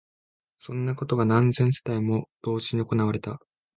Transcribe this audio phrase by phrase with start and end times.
[0.57, 3.39] そんなことが何千世帯も同時に行われた